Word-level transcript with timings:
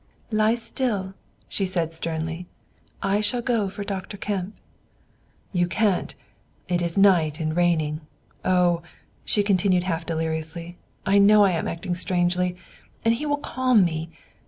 "Lie 0.31 0.55
still," 0.55 1.13
she 1.47 1.63
said 1.67 1.93
sternly; 1.93 2.47
"I 3.03 3.21
shall 3.21 3.43
go 3.43 3.69
for 3.69 3.83
Dr. 3.83 4.17
Kemp." 4.17 4.55
"You 5.53 5.67
can't; 5.67 6.15
it 6.67 6.81
is 6.81 6.97
night 6.97 7.39
and 7.39 7.55
raining. 7.55 8.01
Oh," 8.43 8.81
she 9.25 9.43
continued, 9.43 9.83
half 9.83 10.03
deliriously, 10.07 10.75
"I 11.05 11.19
know 11.19 11.43
I 11.45 11.51
am 11.51 11.67
acting 11.67 11.93
strangely, 11.93 12.55
and 13.05 13.13
he 13.13 13.27
will 13.27 13.37
calm 13.37 13.85
me. 13.85 14.09